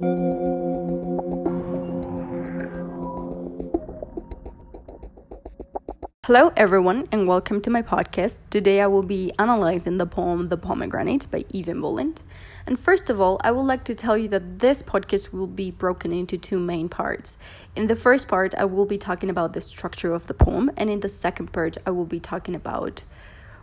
[0.00, 0.12] Hello,
[6.56, 8.38] everyone, and welcome to my podcast.
[8.48, 12.22] Today I will be analyzing the poem The Pomegranate by Eavan Boland.
[12.64, 15.72] And first of all, I would like to tell you that this podcast will be
[15.72, 17.36] broken into two main parts.
[17.74, 20.90] In the first part, I will be talking about the structure of the poem, and
[20.90, 23.02] in the second part, I will be talking about,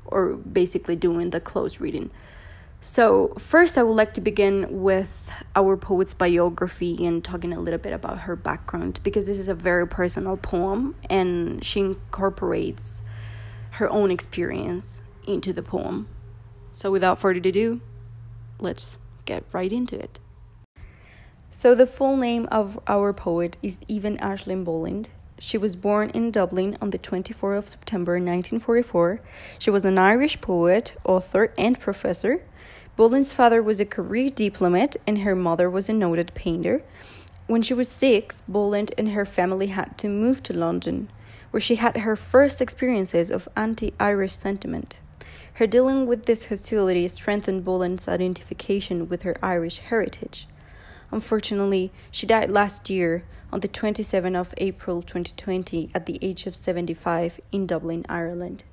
[0.05, 2.11] or basically doing the close reading.
[2.87, 7.79] So, first, I would like to begin with our poet's biography and talking a little
[7.79, 13.01] bit about her background because this is a very personal poem and she incorporates
[13.71, 16.07] her own experience into the poem.
[16.73, 17.81] So, without further ado,
[18.59, 20.19] let's get right into it.
[21.49, 25.09] So, the full name of our poet is Eavan Aisling Boland.
[25.37, 29.19] She was born in Dublin on the 24th of September 1944.
[29.59, 32.41] She was an Irish poet, author, and professor.
[32.95, 36.83] Boland's father was a career diplomat and her mother was a noted painter.
[37.47, 41.09] When she was six, Boland and her family had to move to London,
[41.51, 45.01] where she had her first experiences of anti Irish sentiment.
[45.55, 50.47] Her dealing with this hostility strengthened Boland's identification with her Irish heritage.
[51.15, 56.57] Unfortunately, she died last year on the 27th of April 2020 at the age of
[56.57, 58.65] 75 in Dublin, Ireland.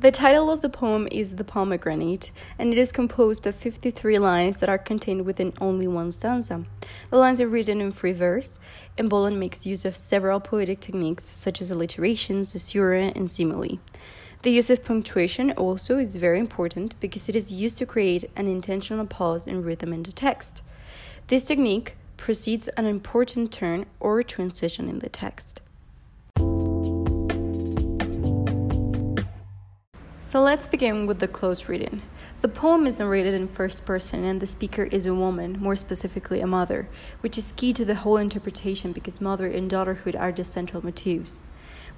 [0.00, 4.58] The title of the poem is The Pomegranate, and it is composed of 53 lines
[4.58, 6.64] that are contained within only one stanza.
[7.10, 8.60] The lines are written in free verse,
[8.96, 13.80] and Boland makes use of several poetic techniques such as alliteration, caesura, and simile.
[14.42, 18.46] The use of punctuation also is very important because it is used to create an
[18.46, 20.62] intentional pause in rhythm in the text.
[21.26, 25.60] This technique precedes an important turn or transition in the text.
[30.20, 32.02] So let's begin with the close reading.
[32.40, 36.40] The poem is narrated in first person, and the speaker is a woman, more specifically
[36.40, 36.88] a mother,
[37.22, 41.40] which is key to the whole interpretation because mother and daughterhood are the central motifs.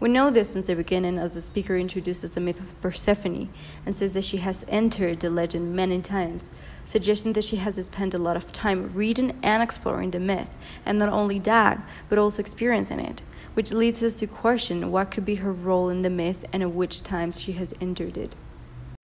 [0.00, 3.50] We know this since the beginning as the speaker introduces the myth of Persephone
[3.86, 6.48] and says that she has entered the legend many times,
[6.84, 10.50] suggesting that she has spent a lot of time reading and exploring the myth,
[10.86, 13.22] and not only that, but also experiencing it
[13.54, 16.72] which leads us to question what could be her role in the myth and at
[16.72, 18.34] which times she has entered it.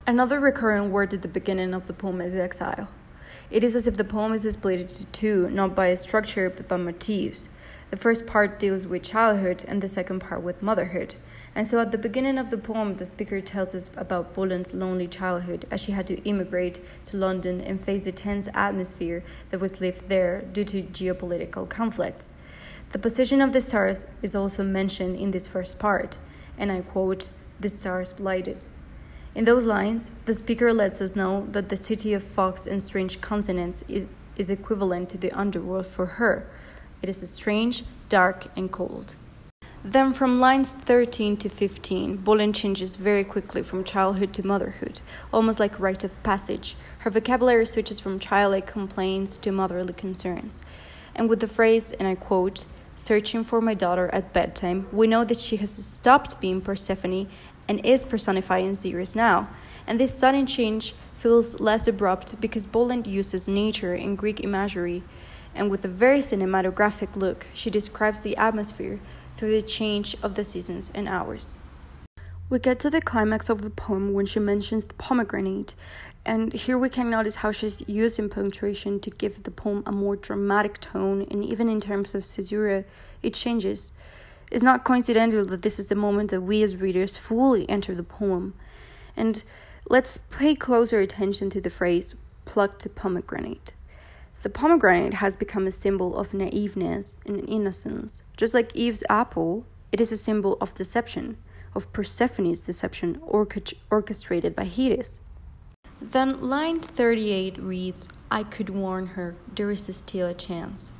[0.07, 2.89] Another recurring word at the beginning of the poem is exile.
[3.51, 6.69] It is as if the poem is split into two, not by a structure but
[6.69, 7.49] by motifs.
[7.91, 11.15] The first part deals with childhood and the second part with motherhood.
[11.55, 15.07] And so at the beginning of the poem, the speaker tells us about Boland's lonely
[15.07, 19.81] childhood as she had to immigrate to London and face the tense atmosphere that was
[19.81, 22.35] lived there due to geopolitical conflicts.
[22.91, 26.19] The position of the stars is also mentioned in this first part,
[26.59, 27.31] and I quote,
[27.61, 28.67] The stars blighted.
[29.35, 33.21] In those lines, the speaker lets us know that the city of fox and strange
[33.21, 36.49] consonants is, is equivalent to the underworld for her.
[37.03, 39.17] It is strange, dark, and cold.
[39.85, 45.01] Then, from lines 13 to 15, Boland changes very quickly from childhood to motherhood,
[45.33, 46.75] almost like rite of passage.
[47.01, 50.63] Her vocabulary switches from childlike complaints to motherly concerns.
[51.15, 55.23] And with the phrase, and I quote, searching for my daughter at bedtime, we know
[55.25, 57.29] that she has stopped being Persephone
[57.69, 59.49] and is personifying Ceres now.
[59.87, 65.03] And this sudden change feels less abrupt because Boland uses nature and Greek imagery,
[65.57, 69.01] and with a very cinematographic look, she describes the atmosphere
[69.37, 71.59] through the change of the seasons and hours.
[72.49, 75.75] We get to the climax of the poem when she mentions the pomegranate,
[76.25, 80.15] and here we can notice how she's using punctuation to give the poem a more
[80.15, 82.85] dramatic tone, and even in terms of caesura,
[83.23, 83.93] it changes.
[84.53, 88.05] It's not coincidental that this is the moment that we as readers fully enter the
[88.05, 88.55] poem.
[89.17, 89.43] And
[89.89, 93.73] let's pay closer attention to the phrase plucked pomegranate.
[94.47, 98.23] The pomegranate has become a symbol of naiveness and innocence.
[98.37, 101.37] Just like Eve's apple, it is a symbol of deception
[101.75, 105.19] of Persephone's deception orchestrated by Hades.
[106.01, 110.93] Then line 38 reads, I could warn her, there is still a chance.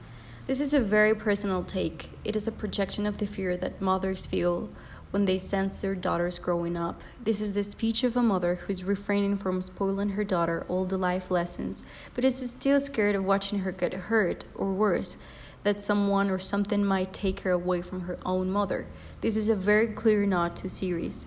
[0.49, 2.11] This is a very personal take.
[2.25, 4.71] It is a projection of the fear that mothers feel
[5.17, 7.01] when they sense their daughters growing up.
[7.19, 10.85] This is the speech of a mother who is refraining from spoiling her daughter all
[10.85, 11.83] the life lessons,
[12.13, 15.17] but is still scared of watching her get hurt, or worse,
[15.63, 18.85] that someone or something might take her away from her own mother.
[19.23, 21.25] This is a very clear nod to Ceres.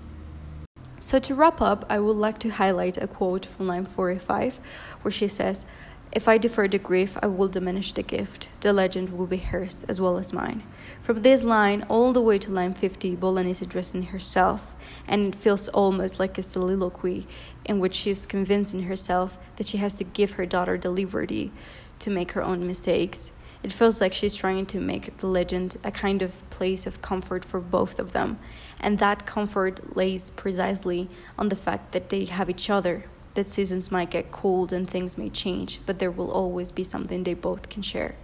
[1.00, 4.60] So, to wrap up, I would like to highlight a quote from line 45
[5.02, 5.66] where she says,
[6.12, 8.50] If I defer the grief, I will diminish the gift.
[8.62, 10.64] The legend will be hers as well as mine.
[11.04, 14.76] From this line all the way to line 50, Boland is addressing herself,
[15.08, 17.28] and it feels almost like a soliloquy
[17.64, 21.52] in which she is convincing herself that she has to give her daughter the liberty
[22.00, 23.32] to make her own mistakes.
[23.62, 27.46] It feels like she's trying to make the legend a kind of place of comfort
[27.46, 28.40] for both of them,
[28.80, 31.08] and that comfort lays precisely
[31.38, 33.04] on the fact that they have each other
[33.40, 37.24] that seasons might get cold and things may change, but there will always be something
[37.24, 38.16] they both can share.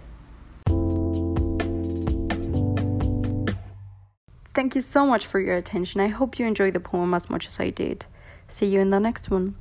[4.52, 6.02] Thank you so much for your attention.
[6.02, 8.04] I hope you enjoyed the poem as much as I did.
[8.46, 9.54] See you in the next one.